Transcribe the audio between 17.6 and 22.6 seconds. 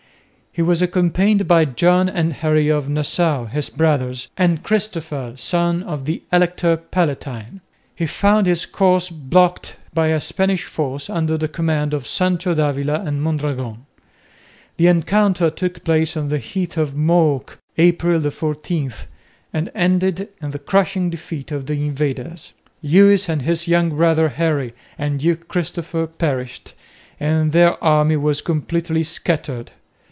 (April 14) and ended in the crushing defeat of the invaders.